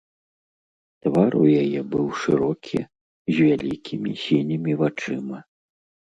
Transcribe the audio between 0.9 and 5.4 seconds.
Твар у яе быў шырокі, з вялікімі сінімі вачыма.